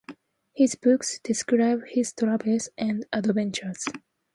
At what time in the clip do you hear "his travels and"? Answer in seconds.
1.87-3.05